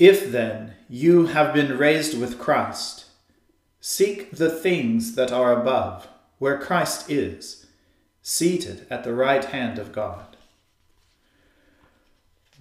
If 0.00 0.32
then 0.32 0.72
you 0.88 1.26
have 1.26 1.52
been 1.52 1.76
raised 1.76 2.18
with 2.18 2.38
Christ, 2.38 3.04
seek 3.82 4.30
the 4.30 4.48
things 4.48 5.14
that 5.14 5.30
are 5.30 5.52
above, 5.52 6.08
where 6.38 6.56
Christ 6.56 7.10
is, 7.10 7.66
seated 8.22 8.86
at 8.88 9.04
the 9.04 9.12
right 9.12 9.44
hand 9.44 9.78
of 9.78 9.92
God. 9.92 10.38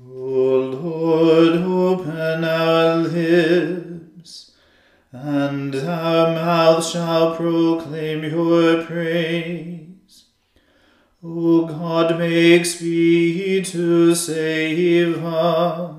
O 0.06 0.12
Lord, 0.12 1.62
open 1.62 2.44
our 2.44 2.98
lips, 2.98 4.52
and 5.14 5.74
our 5.78 6.34
mouth 6.34 6.86
shall 6.86 7.38
proclaim 7.38 8.26
your 8.26 8.84
praise. 8.84 10.26
O 11.24 11.68
God, 11.68 12.20
make 12.20 12.66
speed 12.66 13.64
to 13.68 14.14
save 14.14 15.24
us. 15.24 15.99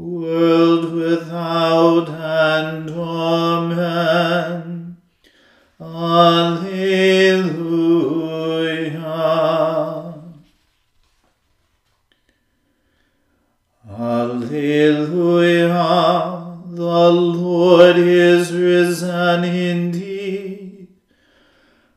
world 0.00 0.92
without 0.92 2.08
end. 2.08 2.90
Amen. 2.90 4.96
Alleluia. 5.80 7.00
Alleluia. 13.88 15.76
The 16.72 17.10
Lord 17.10 17.96
is 17.98 18.52
risen 18.52 19.44
indeed. 19.44 20.88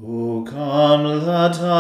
O 0.04 0.44
come, 0.48 1.26
let 1.26 1.60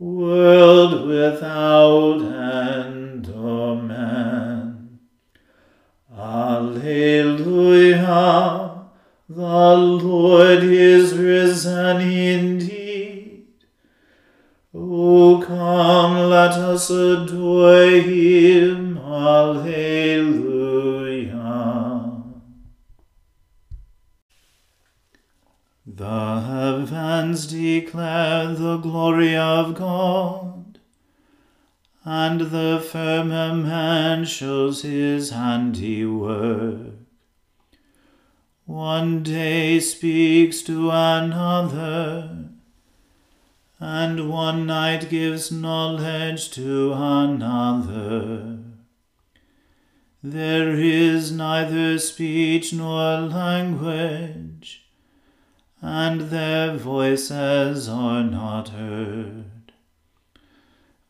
world 0.00 1.06
without 1.06 2.22
end. 2.22 3.28
Amen. 3.28 4.98
Alleluia. 6.16 7.60
The 9.28 9.76
Lord 9.76 10.64
is 10.64 11.16
risen 11.16 12.00
indeed. 12.00 13.46
O 14.74 15.42
come, 15.46 16.30
let 16.30 16.52
us 16.52 16.88
adore 16.90 18.00
him. 18.00 18.96
Alleluia. 18.98 19.70
The 25.86 26.86
heavens 27.30 27.46
declare 27.46 28.54
the 28.54 28.76
glory 28.78 29.36
of 29.36 29.76
God, 29.76 30.80
and 32.04 32.40
the 32.40 32.84
firmament 32.84 34.26
shows 34.26 34.82
his 34.82 35.30
handiwork. 35.30 36.94
One 38.66 39.22
day 39.22 39.78
speaks 39.78 40.62
to 40.62 40.90
another, 40.90 42.48
and 43.78 44.28
one 44.28 44.66
night 44.66 45.08
gives 45.08 45.52
knowledge 45.52 46.50
to 46.52 46.92
another. 46.92 48.58
There 50.22 50.70
is 50.70 51.30
neither 51.30 51.96
speech 51.98 52.72
nor 52.72 53.20
language, 53.20 54.89
and 55.82 56.22
their 56.22 56.76
voices 56.76 57.88
are 57.88 58.22
not 58.22 58.68
heard. 58.70 59.72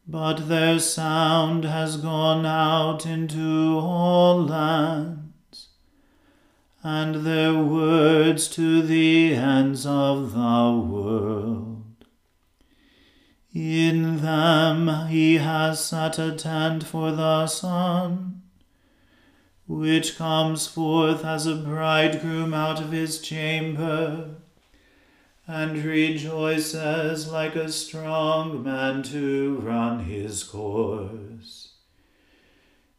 But 0.06 0.48
their 0.48 0.78
sound 0.78 1.64
has 1.64 1.96
gone 1.96 2.44
out 2.46 3.06
into 3.06 3.78
all 3.78 4.44
lands, 4.44 5.68
and 6.82 7.26
their 7.26 7.54
words 7.54 8.48
to 8.48 8.82
the 8.82 9.34
ends 9.34 9.86
of 9.86 10.32
the 10.32 10.86
world. 10.88 11.84
In 13.52 14.18
them 14.22 15.08
he 15.08 15.36
has 15.38 15.84
set 15.84 16.18
a 16.18 16.32
tent 16.32 16.84
for 16.84 17.10
the 17.10 17.48
sun, 17.48 18.42
which 19.66 20.16
comes 20.16 20.66
forth 20.68 21.24
as 21.24 21.46
a 21.46 21.56
bridegroom 21.56 22.54
out 22.54 22.80
of 22.80 22.92
his 22.92 23.20
chamber, 23.20 24.39
and 25.52 25.84
rejoices 25.84 27.26
like 27.26 27.56
a 27.56 27.72
strong 27.72 28.62
man 28.62 29.02
to 29.02 29.56
run 29.56 30.04
his 30.04 30.44
course. 30.44 31.72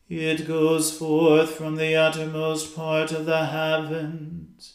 It 0.09 0.45
goes 0.45 0.91
forth 0.91 1.51
from 1.51 1.77
the 1.77 1.95
uttermost 1.95 2.75
part 2.75 3.13
of 3.13 3.25
the 3.25 3.45
heavens, 3.45 4.73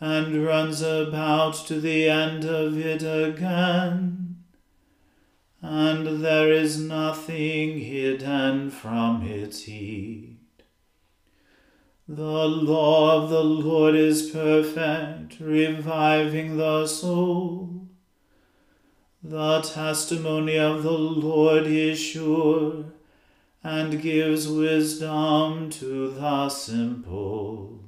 and 0.00 0.44
runs 0.44 0.82
about 0.82 1.54
to 1.68 1.80
the 1.80 2.08
end 2.08 2.44
of 2.44 2.76
it 2.76 3.04
again. 3.04 4.38
And 5.62 6.24
there 6.24 6.50
is 6.50 6.80
nothing 6.80 7.78
hidden 7.78 8.70
from 8.70 9.22
its 9.22 9.62
heat. 9.62 10.35
The 12.08 12.22
law 12.22 13.20
of 13.20 13.30
the 13.30 13.42
Lord 13.42 13.96
is 13.96 14.30
perfect, 14.30 15.40
reviving 15.40 16.56
the 16.56 16.86
soul. 16.86 17.88
The 19.24 19.60
testimony 19.62 20.56
of 20.56 20.84
the 20.84 20.92
Lord 20.92 21.66
is 21.66 21.98
sure 21.98 22.84
and 23.64 24.00
gives 24.00 24.46
wisdom 24.46 25.68
to 25.70 26.12
the 26.12 26.48
simple. 26.48 27.80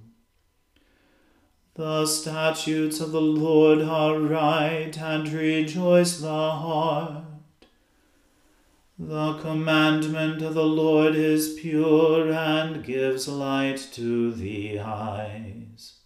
The 1.77 2.05
statutes 2.05 2.99
of 2.99 3.13
the 3.13 3.21
Lord 3.21 3.83
are 3.83 4.19
right 4.19 4.99
and 4.99 5.29
rejoice 5.29 6.19
the 6.19 6.27
heart. 6.27 7.28
The 9.01 9.35
commandment 9.35 10.43
of 10.43 10.55
the 10.55 10.67
Lord 10.67 11.15
is 11.15 11.57
pure 11.61 12.33
and 12.33 12.85
gives 12.85 13.29
light 13.29 13.77
to 13.93 14.33
the 14.33 14.81
eyes. 14.81 15.99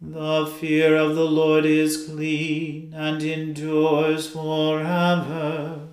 The 0.00 0.46
fear 0.46 0.96
of 0.96 1.14
the 1.14 1.26
Lord 1.26 1.64
is 1.64 2.08
clean 2.08 2.92
and 2.92 3.22
endures 3.22 4.28
forever. 4.28 5.86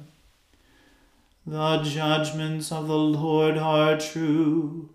The 1.46 1.78
judgments 1.84 2.72
of 2.72 2.88
the 2.88 2.98
Lord 2.98 3.60
are 3.60 4.00
true 4.00 4.90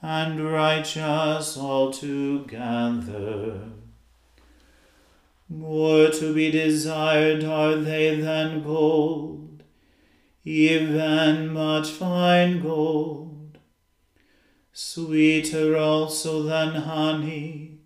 and 0.00 0.40
righteous 0.40 1.58
altogether. 1.58 3.60
More 5.50 6.08
to 6.08 6.34
be 6.34 6.50
desired 6.50 7.44
are 7.44 7.76
they 7.76 8.18
than 8.20 8.62
gold, 8.62 9.43
even 10.44 11.52
much 11.52 11.90
fine 11.90 12.60
gold. 12.60 13.58
Sweeter 14.72 15.76
also 15.76 16.42
than 16.42 16.74
honey, 16.74 17.78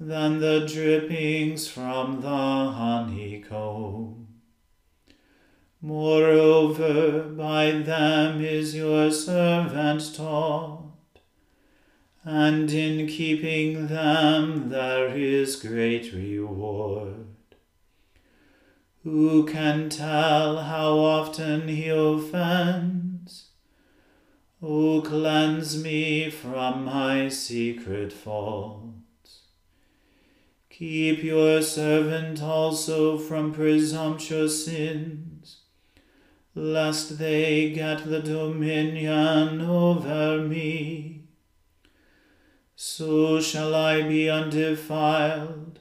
than 0.00 0.38
the 0.38 0.66
drippings 0.66 1.68
from 1.68 2.22
the 2.22 2.28
honeycomb. 2.28 4.22
Moreover, 5.82 7.24
by 7.24 7.72
them 7.72 8.40
is 8.40 8.74
your 8.74 9.10
servant 9.10 10.14
taught, 10.14 10.92
and 12.24 12.70
in 12.70 13.08
keeping 13.08 13.88
them 13.88 14.70
there 14.70 15.08
is 15.08 15.56
great 15.56 16.14
reward. 16.14 17.31
Who 19.02 19.44
can 19.46 19.88
tell 19.88 20.58
how 20.58 20.98
often 20.98 21.68
he 21.68 21.88
offends? 21.88 23.48
O 24.62 25.02
cleanse 25.02 25.82
me 25.82 26.30
from 26.30 26.84
my 26.84 27.28
secret 27.28 28.12
faults. 28.12 29.40
Keep 30.70 31.22
your 31.22 31.62
servant 31.62 32.42
also 32.42 33.18
from 33.18 33.52
presumptuous 33.52 34.64
sins 34.64 35.62
lest 36.54 37.18
they 37.18 37.70
get 37.70 38.04
the 38.04 38.20
dominion 38.20 39.60
over 39.60 40.38
me. 40.38 41.24
So 42.76 43.40
shall 43.40 43.74
I 43.74 44.02
be 44.02 44.28
undefiled 44.28 45.71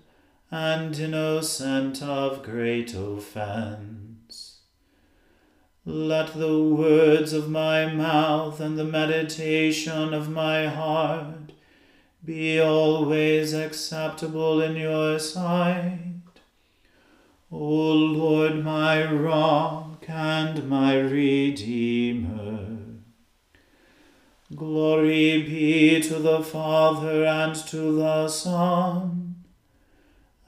and 0.52 1.00
innocent 1.00 2.04
of 2.04 2.44
great 2.44 2.94
offense. 2.94 4.60
Let 5.86 6.34
the 6.34 6.62
words 6.62 7.32
of 7.32 7.50
my 7.50 7.86
mouth 7.86 8.60
and 8.60 8.78
the 8.78 8.84
meditation 8.84 10.14
of 10.14 10.30
my 10.30 10.68
heart 10.68 11.54
be 12.24 12.60
always 12.60 13.54
acceptable 13.54 14.62
in 14.62 14.76
your 14.76 15.18
sight. 15.20 16.00
O 17.50 17.58
Lord, 17.58 18.64
my 18.64 19.10
rock 19.10 20.04
and 20.08 20.70
my 20.70 21.00
Redeemer. 21.00 22.68
Glory 24.54 25.44
be 25.44 26.02
to 26.02 26.16
the 26.20 26.44
Father 26.44 27.24
and 27.24 27.56
to 27.56 27.96
the 27.96 28.28
Son 28.28 29.21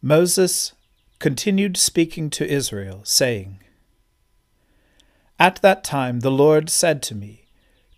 Moses 0.00 0.74
continued 1.18 1.76
speaking 1.76 2.30
to 2.30 2.48
Israel, 2.48 3.00
saying, 3.02 3.58
At 5.40 5.60
that 5.62 5.82
time 5.82 6.20
the 6.20 6.30
Lord 6.30 6.70
said 6.70 7.02
to 7.04 7.16
me, 7.16 7.46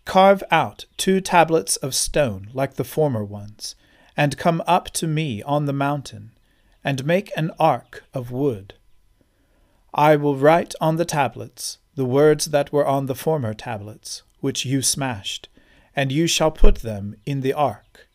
Carve 0.07 0.43
out 0.51 0.87
two 0.97 1.21
tablets 1.21 1.77
of 1.77 1.95
stone 1.95 2.49
like 2.55 2.75
the 2.75 2.85
former 2.85 3.23
ones, 3.23 3.75
and 4.17 4.39
come 4.39 4.63
up 4.67 4.91
to 4.93 5.07
me 5.07 5.43
on 5.43 5.67
the 5.67 5.75
mountain, 5.75 6.31
and 6.83 7.05
make 7.05 7.31
an 7.37 7.51
ark 7.61 8.05
of 8.15 8.31
wood. 8.31 8.75
I 9.93 10.17
will 10.17 10.37
write 10.37 10.75
on 10.81 10.97
the 10.97 11.05
tablets 11.05 11.77
the 11.97 12.07
words 12.07 12.47
that 12.47 12.73
were 12.73 12.87
on 12.87 13.07
the 13.07 13.15
former 13.15 13.53
tablets, 13.53 14.23
which 14.41 14.65
you 14.65 14.81
smashed, 14.81 15.51
and 15.95 16.11
you 16.11 16.27
shall 16.27 16.51
put 16.51 16.77
them 16.77 17.15
in 17.27 17.43
the 17.43 17.53
ark. 17.53 18.09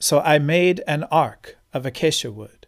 So 0.00 0.18
I 0.18 0.40
made 0.40 0.82
an 0.88 1.04
ark 1.04 1.56
of 1.74 1.84
acacia 1.84 2.32
wood, 2.32 2.66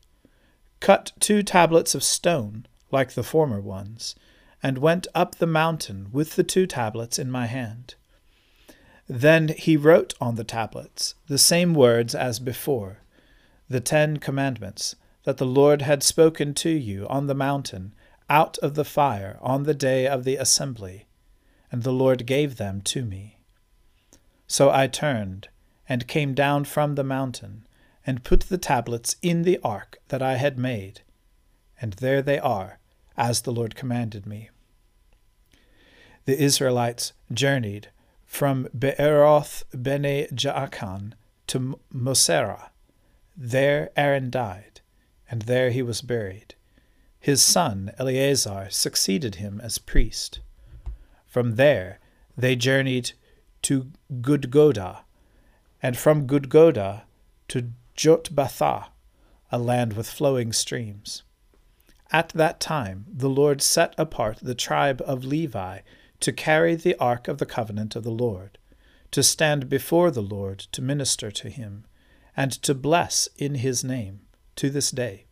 cut 0.80 1.12
two 1.20 1.42
tablets 1.42 1.94
of 1.94 2.02
stone, 2.04 2.66
like 2.90 3.12
the 3.12 3.22
former 3.22 3.60
ones, 3.60 4.14
and 4.62 4.78
went 4.78 5.06
up 5.14 5.36
the 5.36 5.46
mountain 5.46 6.08
with 6.12 6.36
the 6.36 6.44
two 6.44 6.66
tablets 6.66 7.18
in 7.18 7.30
my 7.30 7.46
hand. 7.46 7.94
Then 9.08 9.48
he 9.48 9.76
wrote 9.76 10.14
on 10.20 10.34
the 10.34 10.44
tablets 10.44 11.14
the 11.28 11.38
same 11.38 11.72
words 11.72 12.14
as 12.14 12.40
before, 12.40 12.98
the 13.68 13.80
Ten 13.80 14.18
Commandments 14.18 14.96
that 15.24 15.38
the 15.38 15.46
Lord 15.46 15.82
had 15.82 16.02
spoken 16.02 16.54
to 16.54 16.70
you 16.70 17.06
on 17.08 17.26
the 17.26 17.34
mountain 17.34 17.94
out 18.28 18.58
of 18.58 18.74
the 18.74 18.84
fire 18.84 19.38
on 19.40 19.64
the 19.64 19.74
day 19.74 20.06
of 20.06 20.24
the 20.24 20.36
assembly, 20.36 21.06
and 21.70 21.82
the 21.82 21.92
Lord 21.92 22.26
gave 22.26 22.56
them 22.56 22.80
to 22.82 23.04
me. 23.04 23.38
So 24.46 24.70
I 24.70 24.86
turned 24.86 25.48
and 25.88 26.08
came 26.08 26.34
down 26.34 26.64
from 26.64 26.94
the 26.94 27.04
mountain, 27.04 27.65
and 28.06 28.24
put 28.24 28.42
the 28.42 28.58
tablets 28.58 29.16
in 29.20 29.42
the 29.42 29.58
ark 29.64 29.98
that 30.08 30.22
I 30.22 30.36
had 30.36 30.58
made, 30.58 31.02
and 31.80 31.94
there 31.94 32.22
they 32.22 32.38
are, 32.38 32.78
as 33.16 33.42
the 33.42 33.52
Lord 33.52 33.74
commanded 33.74 34.26
me. 34.26 34.50
The 36.24 36.40
Israelites 36.40 37.12
journeyed 37.32 37.88
from 38.24 38.68
Beeroth 38.76 39.64
bene 39.72 40.26
Jaakan 40.28 41.12
to 41.48 41.78
Moserah. 41.92 42.70
There 43.36 43.90
Aaron 43.96 44.30
died 44.30 44.80
and 45.30 45.42
there 45.42 45.70
he 45.70 45.82
was 45.82 46.02
buried. 46.02 46.54
His 47.18 47.42
son 47.42 47.92
Eleazar 47.98 48.68
succeeded 48.70 49.36
him 49.36 49.60
as 49.62 49.78
priest. 49.78 50.40
From 51.26 51.56
there 51.56 51.98
they 52.36 52.54
journeyed 52.54 53.12
to 53.62 53.90
Gudgodah, 54.20 55.00
and 55.82 55.96
from 55.96 56.26
Gudgodah 56.26 57.02
to 57.48 57.70
Jotbathah, 57.96 58.88
a 59.50 59.58
land 59.58 59.94
with 59.94 60.08
flowing 60.08 60.52
streams. 60.52 61.22
At 62.12 62.28
that 62.30 62.60
time 62.60 63.06
the 63.08 63.30
Lord 63.30 63.62
set 63.62 63.94
apart 63.96 64.38
the 64.42 64.54
tribe 64.54 65.02
of 65.06 65.24
Levi 65.24 65.80
to 66.20 66.32
carry 66.32 66.74
the 66.74 66.94
ark 66.96 67.28
of 67.28 67.38
the 67.38 67.46
covenant 67.46 67.96
of 67.96 68.04
the 68.04 68.10
Lord, 68.10 68.58
to 69.10 69.22
stand 69.22 69.68
before 69.68 70.10
the 70.10 70.22
Lord 70.22 70.58
to 70.58 70.82
minister 70.82 71.30
to 71.30 71.48
him, 71.48 71.84
and 72.36 72.52
to 72.62 72.74
bless 72.74 73.28
in 73.36 73.56
his 73.56 73.82
name 73.82 74.20
to 74.56 74.70
this 74.70 74.90
day. 74.90 75.24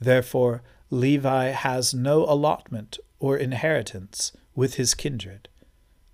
Therefore, 0.00 0.62
Levi 0.90 1.48
has 1.48 1.94
no 1.94 2.24
allotment 2.24 2.98
or 3.18 3.36
inheritance 3.36 4.32
with 4.54 4.74
his 4.74 4.94
kindred. 4.94 5.48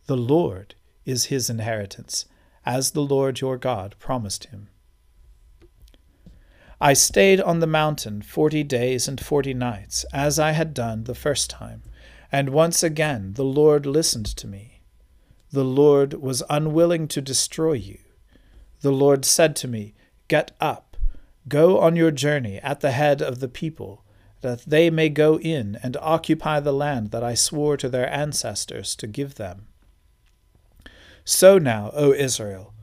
The 0.06 0.16
Lord 0.16 0.74
is 1.04 1.26
his 1.26 1.48
inheritance, 1.48 2.26
as 2.64 2.90
the 2.90 3.02
Lord 3.02 3.40
your 3.40 3.56
God 3.56 3.94
promised 3.98 4.46
him. 4.46 4.68
I 6.80 6.92
stayed 6.92 7.40
on 7.40 7.60
the 7.60 7.66
mountain 7.66 8.20
forty 8.20 8.62
days 8.62 9.08
and 9.08 9.18
forty 9.18 9.54
nights, 9.54 10.04
as 10.12 10.38
I 10.38 10.50
had 10.50 10.74
done 10.74 11.04
the 11.04 11.14
first 11.14 11.48
time, 11.48 11.82
and 12.30 12.50
once 12.50 12.82
again 12.82 13.32
the 13.32 13.44
Lord 13.44 13.86
listened 13.86 14.26
to 14.36 14.46
me. 14.46 14.82
The 15.50 15.64
Lord 15.64 16.14
was 16.14 16.42
unwilling 16.50 17.08
to 17.08 17.22
destroy 17.22 17.72
you. 17.72 17.98
The 18.82 18.92
Lord 18.92 19.24
said 19.24 19.56
to 19.56 19.68
me, 19.68 19.94
Get 20.28 20.52
up, 20.60 20.98
go 21.48 21.78
on 21.78 21.96
your 21.96 22.10
journey 22.10 22.58
at 22.58 22.80
the 22.80 22.90
head 22.90 23.22
of 23.22 23.40
the 23.40 23.48
people, 23.48 24.04
that 24.42 24.64
they 24.66 24.90
may 24.90 25.08
go 25.08 25.38
in 25.38 25.78
and 25.82 25.96
occupy 25.96 26.60
the 26.60 26.72
land 26.72 27.10
that 27.10 27.24
I 27.24 27.32
swore 27.32 27.78
to 27.78 27.88
their 27.88 28.12
ancestors 28.12 28.94
to 28.96 29.06
give 29.06 29.36
them. 29.36 29.68
So 31.24 31.56
now, 31.56 31.90
O 31.94 32.12
Israel, 32.12 32.74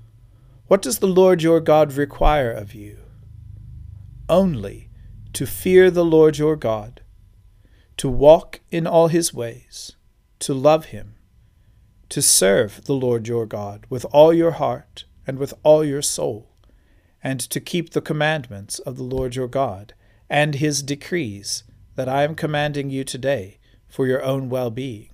what 0.65 0.81
does 0.81 0.97
the 0.97 1.07
Lord 1.07 1.43
your 1.43 1.59
God 1.59 1.93
require 1.93 2.51
of 2.51 2.73
you? 2.73 3.02
Only 4.29 4.89
to 5.33 5.45
fear 5.45 5.89
the 5.89 6.05
Lord 6.05 6.37
your 6.37 6.55
God, 6.55 7.01
to 7.97 8.09
walk 8.09 8.61
in 8.71 8.87
all 8.87 9.07
his 9.07 9.33
ways, 9.33 9.95
to 10.39 10.53
love 10.53 10.85
him, 10.85 11.15
to 12.09 12.21
serve 12.21 12.85
the 12.85 12.93
Lord 12.93 13.27
your 13.27 13.45
God 13.45 13.85
with 13.89 14.05
all 14.11 14.33
your 14.33 14.51
heart 14.51 15.05
and 15.25 15.39
with 15.39 15.53
all 15.63 15.83
your 15.83 16.01
soul, 16.01 16.49
and 17.23 17.39
to 17.39 17.59
keep 17.59 17.91
the 17.91 18.01
commandments 18.01 18.79
of 18.79 18.97
the 18.97 19.03
Lord 19.03 19.35
your 19.35 19.47
God 19.47 19.93
and 20.29 20.55
his 20.55 20.83
decrees 20.83 21.63
that 21.95 22.09
I 22.09 22.23
am 22.23 22.35
commanding 22.35 22.89
you 22.89 23.03
today 23.03 23.59
for 23.87 24.07
your 24.07 24.23
own 24.23 24.49
well 24.49 24.69
being. 24.69 25.09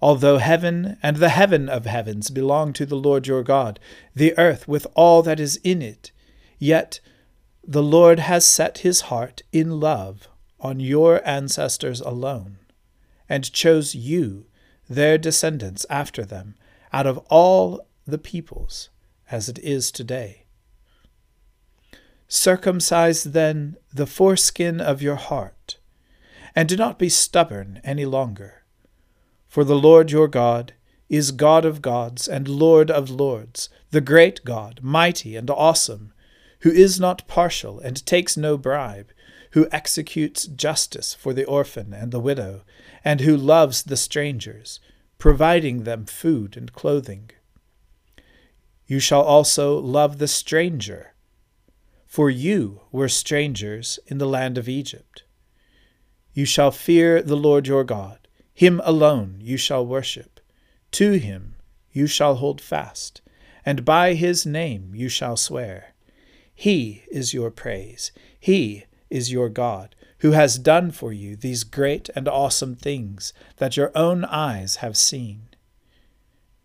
Although 0.00 0.38
heaven 0.38 0.98
and 1.02 1.16
the 1.16 1.30
heaven 1.30 1.68
of 1.68 1.86
heavens 1.86 2.30
belong 2.30 2.72
to 2.74 2.86
the 2.86 2.96
Lord 2.96 3.26
your 3.26 3.42
God, 3.42 3.80
the 4.14 4.36
earth 4.38 4.68
with 4.68 4.86
all 4.94 5.22
that 5.22 5.40
is 5.40 5.56
in 5.64 5.82
it, 5.82 6.12
yet 6.58 7.00
the 7.68 7.82
Lord 7.82 8.20
has 8.20 8.46
set 8.46 8.78
his 8.78 9.02
heart 9.02 9.42
in 9.52 9.80
love 9.80 10.28
on 10.60 10.78
your 10.78 11.20
ancestors 11.26 12.00
alone, 12.00 12.58
and 13.28 13.52
chose 13.52 13.92
you, 13.92 14.46
their 14.88 15.18
descendants 15.18 15.84
after 15.90 16.24
them, 16.24 16.54
out 16.92 17.08
of 17.08 17.18
all 17.28 17.84
the 18.06 18.18
peoples, 18.18 18.88
as 19.32 19.48
it 19.48 19.58
is 19.58 19.90
today. 19.90 20.44
Circumcise 22.28 23.24
then 23.24 23.76
the 23.92 24.06
foreskin 24.06 24.80
of 24.80 25.02
your 25.02 25.16
heart, 25.16 25.78
and 26.54 26.68
do 26.68 26.76
not 26.76 27.00
be 27.00 27.08
stubborn 27.08 27.80
any 27.82 28.04
longer. 28.04 28.62
For 29.48 29.64
the 29.64 29.76
Lord 29.76 30.12
your 30.12 30.28
God 30.28 30.72
is 31.08 31.32
God 31.32 31.64
of 31.64 31.82
gods 31.82 32.28
and 32.28 32.46
Lord 32.46 32.92
of 32.92 33.10
lords, 33.10 33.68
the 33.90 34.00
great 34.00 34.44
God, 34.44 34.78
mighty 34.82 35.34
and 35.34 35.50
awesome 35.50 36.12
who 36.60 36.70
is 36.70 36.98
not 36.98 37.26
partial 37.26 37.78
and 37.80 38.04
takes 38.06 38.36
no 38.36 38.56
bribe, 38.56 39.10
who 39.52 39.68
executes 39.72 40.46
justice 40.46 41.14
for 41.14 41.32
the 41.32 41.44
orphan 41.44 41.92
and 41.92 42.12
the 42.12 42.20
widow, 42.20 42.62
and 43.04 43.20
who 43.20 43.36
loves 43.36 43.84
the 43.84 43.96
strangers, 43.96 44.80
providing 45.18 45.84
them 45.84 46.04
food 46.04 46.56
and 46.56 46.72
clothing. 46.72 47.30
You 48.86 49.00
shall 49.00 49.22
also 49.22 49.78
love 49.78 50.18
the 50.18 50.28
stranger, 50.28 51.14
for 52.06 52.30
you 52.30 52.82
were 52.92 53.08
strangers 53.08 53.98
in 54.06 54.18
the 54.18 54.26
land 54.26 54.58
of 54.58 54.68
Egypt. 54.68 55.24
You 56.32 56.44
shall 56.44 56.70
fear 56.70 57.22
the 57.22 57.36
Lord 57.36 57.66
your 57.66 57.84
God, 57.84 58.28
him 58.52 58.80
alone 58.84 59.38
you 59.40 59.56
shall 59.56 59.86
worship. 59.86 60.40
To 60.92 61.12
him 61.12 61.56
you 61.92 62.06
shall 62.06 62.36
hold 62.36 62.60
fast, 62.60 63.22
and 63.64 63.84
by 63.84 64.14
his 64.14 64.46
name 64.46 64.94
you 64.94 65.08
shall 65.08 65.36
swear. 65.36 65.94
He 66.58 67.04
is 67.12 67.34
your 67.34 67.50
praise. 67.50 68.10
He 68.40 68.86
is 69.10 69.30
your 69.30 69.50
God, 69.50 69.94
who 70.20 70.32
has 70.32 70.58
done 70.58 70.90
for 70.90 71.12
you 71.12 71.36
these 71.36 71.62
great 71.62 72.08
and 72.16 72.26
awesome 72.26 72.74
things 72.74 73.34
that 73.58 73.76
your 73.76 73.92
own 73.94 74.24
eyes 74.24 74.76
have 74.76 74.96
seen. 74.96 75.42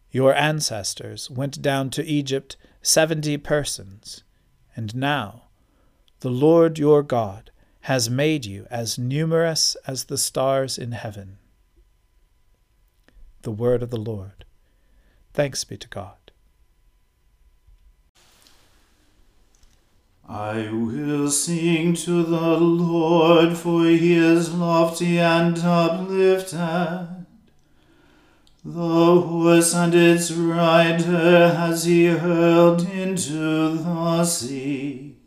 Your 0.10 0.34
ancestors 0.34 1.30
went 1.30 1.62
down 1.62 1.90
to 1.92 2.06
Egypt 2.06 2.56
seventy 2.82 3.38
persons, 3.38 4.24
and 4.76 4.96
now 4.96 5.50
the 6.22 6.32
Lord 6.32 6.80
your 6.80 7.04
God 7.04 7.52
has 7.82 8.10
made 8.10 8.46
you 8.46 8.68
as 8.72 8.98
numerous 8.98 9.76
as 9.86 10.06
the 10.06 10.18
stars 10.18 10.78
in 10.78 10.94
heaven. 10.94 11.38
The 13.42 13.52
word 13.52 13.84
of 13.84 13.90
the 13.90 13.98
Lord. 14.00 14.46
Thanks 15.34 15.64
be 15.66 15.78
to 15.78 15.88
God. 15.90 16.21
I 20.32 20.70
will 20.72 21.30
sing 21.30 21.94
to 21.94 22.24
the 22.24 22.58
Lord, 22.58 23.58
for 23.58 23.84
he 23.84 24.16
is 24.16 24.54
lofty 24.54 25.20
and 25.20 25.60
uplifted. 25.60 27.26
The 28.64 29.22
horse 29.22 29.76
and 29.76 29.94
its 29.94 30.32
rider 30.32 31.54
has 31.54 31.84
he 31.84 32.06
hurled 32.06 32.88
into 32.90 33.78
the 33.78 34.24
sea. 34.24 35.18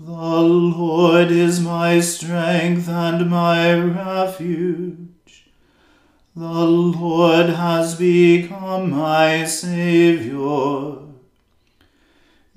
The 0.00 0.40
Lord 0.40 1.30
is 1.30 1.60
my 1.60 2.00
strength 2.00 2.88
and 2.88 3.28
my 3.28 3.74
refuge. 3.74 5.50
The 6.34 6.64
Lord 6.64 7.50
has 7.50 7.94
become 7.94 8.88
my 8.90 9.44
Saviour. 9.44 11.07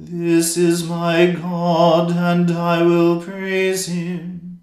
This 0.04 0.58
is 0.58 0.90
my 0.90 1.28
God, 1.28 2.10
and 2.10 2.50
I 2.50 2.82
will 2.82 3.22
praise 3.22 3.86
him, 3.86 4.60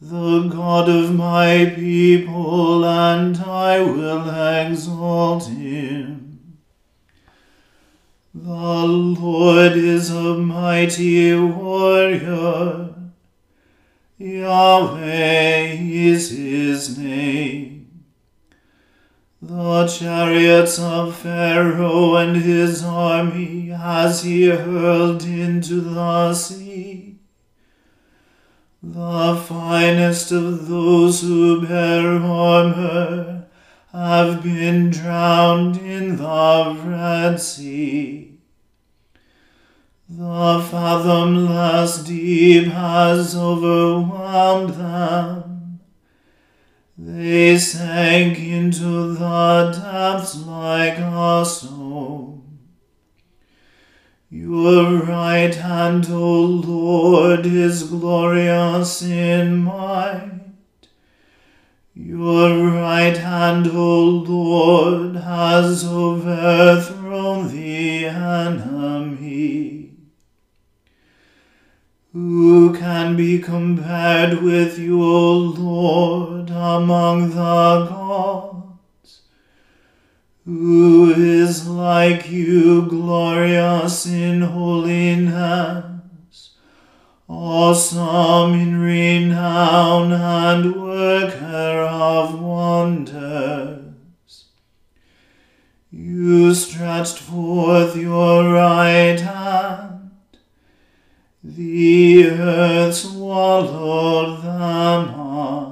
the 0.00 0.48
God 0.48 0.88
of 0.88 1.14
my 1.14 1.70
people, 1.76 2.82
and 2.82 3.36
I 3.36 3.80
will 3.82 4.30
exalt 4.30 5.48
him. 5.48 6.56
The 8.34 8.86
Lord 8.86 9.72
is 9.72 10.10
a 10.10 10.38
mighty 10.38 11.34
warrior, 11.34 12.94
Yahweh 14.16 15.76
is 15.78 16.30
his 16.30 16.96
name. 16.96 17.71
The 19.44 19.88
chariots 19.88 20.78
of 20.78 21.16
Pharaoh 21.16 22.14
and 22.14 22.36
his 22.36 22.84
army 22.84 23.70
has 23.70 24.22
he 24.22 24.46
hurled 24.46 25.24
into 25.24 25.80
the 25.80 26.32
sea. 26.32 27.18
The 28.84 29.42
finest 29.44 30.30
of 30.30 30.68
those 30.68 31.22
who 31.22 31.66
bear 31.66 32.22
armor 32.22 33.46
have 33.90 34.44
been 34.44 34.90
drowned 34.90 35.76
in 35.78 36.18
the 36.18 36.80
Red 36.84 37.40
Sea. 37.40 38.38
The 40.08 40.64
fathomless 40.70 42.04
deep 42.04 42.68
has 42.68 43.34
overwhelmed 43.34 44.74
them. 44.74 45.41
They 47.04 47.58
sank 47.58 48.38
into 48.38 49.14
the 49.14 49.72
depths 49.72 50.36
like 50.46 50.98
a 50.98 51.44
stone. 51.44 52.60
Your 54.30 55.02
right 55.02 55.52
hand, 55.52 56.06
O 56.10 56.40
Lord, 56.42 57.44
is 57.44 57.82
glorious 57.82 59.02
in 59.02 59.56
might. 59.64 60.30
Your 61.92 62.68
right 62.68 63.16
hand, 63.16 63.66
O 63.66 64.04
Lord, 64.04 65.16
has 65.16 65.84
overthrown 65.84 67.48
the 67.52 68.06
enemy. 68.06 69.90
Who 72.12 72.72
can 72.74 73.16
be 73.16 73.40
compared 73.40 74.42
with 74.42 74.78
you, 74.78 75.02
O 75.02 75.32
Lord, 75.32 76.41
among 76.62 77.30
the 77.30 77.86
gods? 77.88 79.22
Who 80.44 81.12
is 81.12 81.68
like 81.68 82.30
you, 82.30 82.86
glorious 82.86 84.06
in 84.06 84.42
holiness, 84.42 85.84
awesome 87.28 88.54
in 88.54 88.80
renown, 88.80 90.12
and 90.12 90.76
worker 90.82 91.86
of 91.90 92.40
wonders? 92.40 93.80
You 95.90 96.54
stretched 96.54 97.18
forth 97.18 97.96
your 97.96 98.52
right 98.52 99.20
hand 99.20 99.92
the 101.44 102.28
earth 102.30 102.94
swallowed 102.94 104.42
them 104.42 105.20
up. 105.20 105.71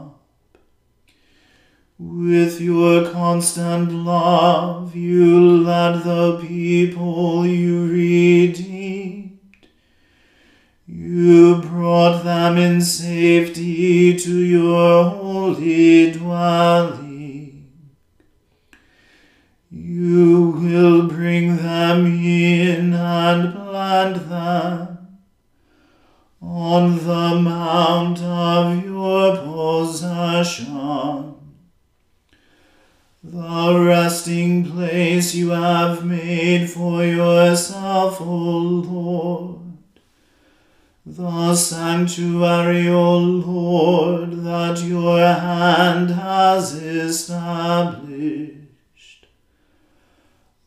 With 2.03 2.63
your 2.63 3.11
constant 3.11 3.93
love 3.93 4.97
you 4.97 5.59
led 5.59 6.03
the 6.03 6.39
people 6.39 7.47
you 7.47 7.93
redeemed. 7.93 9.39
You 10.87 11.61
brought 11.61 12.23
them 12.23 12.57
in 12.57 12.81
safety 12.81 13.70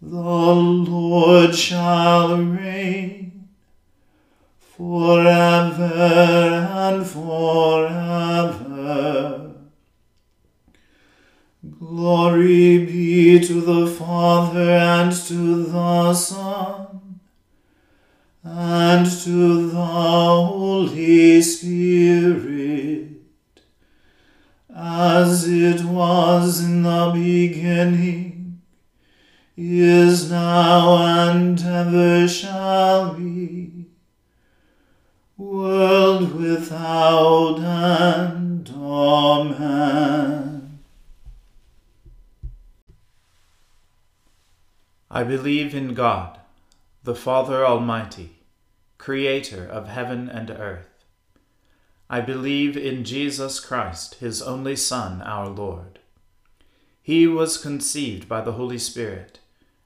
The 0.06 0.20
Lord 0.20 1.56
shall 1.56 2.38
reign 2.38 3.48
forever 4.60 5.94
and 6.74 7.08
forever. 7.08 8.44
Glory 11.80 12.86
be 12.86 13.40
to 13.48 13.62
the 13.62 13.88
Father 13.88 14.72
and 14.72 15.14
to 15.28 15.64
the 15.64 16.14
Son 16.14 17.20
and 18.44 19.06
to 19.22 19.70
the 19.70 19.86
Holy 19.86 21.42
Spirit, 21.42 23.08
as 24.76 25.48
it 25.48 25.82
was 25.86 26.62
in 26.62 26.84
the 26.84 27.12
beginning, 27.14 28.33
is 29.56 30.32
now, 30.32 31.30
and 31.30 31.62
ever 31.62 32.28
shall 32.28 33.14
be, 33.14 33.86
world 35.38 36.34
without 36.34 37.60
end. 37.60 38.72
Amen. 38.76 40.80
I 45.12 45.24
believe 45.24 45.76
in 45.76 45.94
God, 45.94 46.40
the 47.04 47.14
Father 47.14 47.64
Almighty, 47.64 48.38
creator 48.98 49.64
of 49.64 49.88
heaven 49.88 50.30
and 50.30 50.50
earth. 50.50 51.06
I 52.10 52.22
believe 52.22 52.76
in 52.76 53.04
Jesus 53.04 53.60
Christ, 53.60 54.16
his 54.16 54.42
only 54.42 54.76
Son, 54.76 55.22
our 55.22 55.48
Lord. 55.48 56.00
He 57.04 57.28
was 57.28 57.58
conceived 57.58 58.28
by 58.28 58.42
the 58.42 58.54
Holy 58.54 58.80
Spirit 58.80 59.40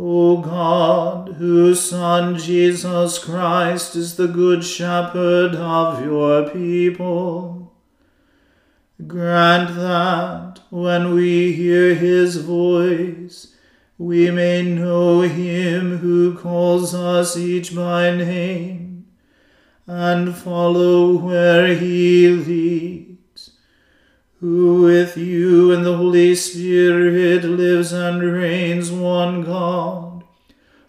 O 0.00 0.36
God, 0.36 1.34
whose 1.38 1.90
Son 1.90 2.38
Jesus 2.38 3.18
Christ 3.18 3.96
is 3.96 4.14
the 4.14 4.28
Good 4.28 4.62
Shepherd 4.62 5.56
of 5.56 6.04
your 6.04 6.48
people, 6.50 7.74
grant 9.04 9.74
that, 9.74 10.60
when 10.70 11.14
we 11.14 11.52
hear 11.52 11.96
his 11.96 12.36
voice, 12.36 13.56
we 13.98 14.30
may 14.30 14.62
know 14.62 15.22
him 15.22 15.98
who 15.98 16.38
calls 16.38 16.94
us 16.94 17.36
each 17.36 17.74
by 17.74 18.14
name, 18.14 19.04
and 19.84 20.32
follow 20.36 21.16
where 21.16 21.74
he 21.74 22.28
leads, 22.28 23.17
who 24.40 24.82
with 24.82 25.16
you 25.16 25.72
and 25.72 25.84
the 25.84 25.96
Holy 25.96 26.34
Spirit 26.34 27.42
lives 27.44 27.92
and 27.92 28.22
reigns 28.22 28.90
one 28.90 29.42
God, 29.42 30.22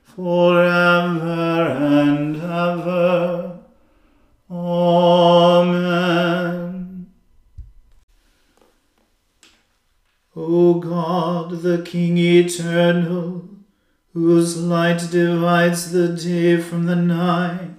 forever 0.03 1.67
and 1.71 2.35
ever. 2.35 3.59
Amen. 4.51 5.89
O 10.35 10.75
God, 10.75 11.61
the 11.61 11.81
King 11.81 12.17
eternal, 12.17 13.49
whose 14.13 14.57
light 14.57 15.09
divides 15.11 15.91
the 15.91 16.07
day 16.09 16.57
from 16.61 16.85
the 16.85 16.95
night, 16.95 17.78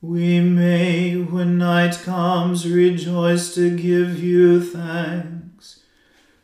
we 0.00 0.38
may, 0.40 1.16
when 1.16 1.58
night 1.58 1.98
comes, 2.04 2.68
rejoice 2.68 3.52
to 3.54 3.76
give 3.76 4.22
you 4.22 4.62
thanks. 4.62 5.80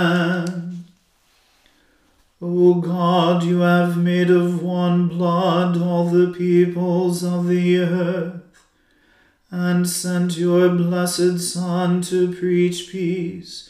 O 2.41 2.75
God, 2.75 3.43
you 3.43 3.61
have 3.61 3.97
made 3.97 4.31
of 4.31 4.63
one 4.63 5.09
blood 5.09 5.77
all 5.77 6.09
the 6.09 6.33
peoples 6.33 7.25
of 7.25 7.49
the 7.49 7.79
earth, 7.79 8.43
and 9.51 9.89
sent 9.89 10.39
your 10.39 10.69
blessed 10.69 11.41
Son 11.41 12.01
to 12.03 12.33
preach 12.33 12.91
peace 12.91 13.70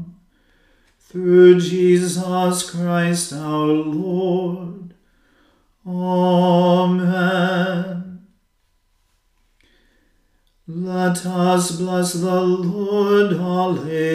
Through 1.11 1.59
Jesus 1.59 2.17
Christ 2.71 3.33
our 3.33 3.65
Lord. 3.65 4.93
Amen. 5.85 7.01
Let 10.65 11.25
us 11.25 11.71
bless 11.71 12.13
the 12.13 12.39
Lord. 12.39 13.33
Alleluia. 13.33 14.05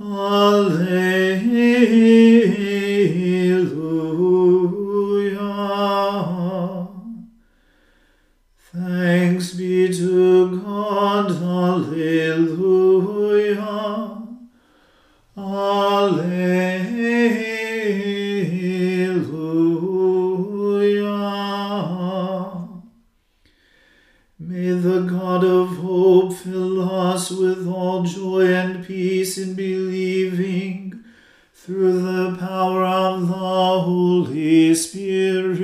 Alleluia. 0.00 1.52
Us 27.22 27.30
with 27.30 27.68
all 27.68 28.02
joy 28.02 28.52
and 28.52 28.84
peace 28.84 29.38
in 29.38 29.54
believing 29.54 31.04
through 31.54 32.02
the 32.02 32.36
power 32.36 32.84
of 32.84 33.28
the 33.28 33.34
Holy 33.34 34.74
Spirit. 34.74 35.61